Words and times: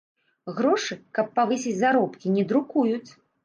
Грошы, 0.59 0.97
каб 1.19 1.31
павысіць 1.37 1.77
заробкі, 1.85 2.35
не 2.41 2.51
друкуюць. 2.53 3.09